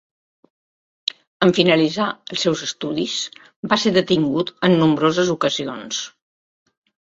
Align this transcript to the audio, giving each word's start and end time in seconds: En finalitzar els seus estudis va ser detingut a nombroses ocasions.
En 1.47 1.53
finalitzar 1.57 2.07
els 2.33 2.41
seus 2.47 2.65
estudis 2.69 3.19
va 3.75 3.81
ser 3.85 3.95
detingut 4.01 4.53
a 4.65 4.73
nombroses 4.79 5.33
ocasions. 5.39 6.05